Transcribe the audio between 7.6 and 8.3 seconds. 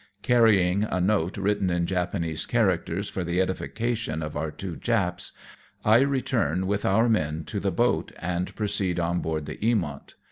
boat